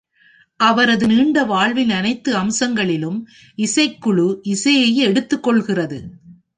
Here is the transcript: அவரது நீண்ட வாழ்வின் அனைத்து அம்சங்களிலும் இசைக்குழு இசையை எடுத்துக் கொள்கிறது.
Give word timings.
அவரது 0.59 1.07
நீண்ட 1.07 1.43
வாழ்வின் 1.43 1.89
அனைத்து 1.89 2.35
அம்சங்களிலும் 2.37 3.19
இசைக்குழு 3.57 4.27
இசையை 4.41 4.95
எடுத்துக் 4.95 5.43
கொள்கிறது. 5.43 5.99